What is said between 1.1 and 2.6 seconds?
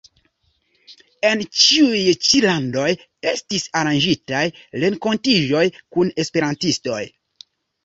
En ĉiuj ĉi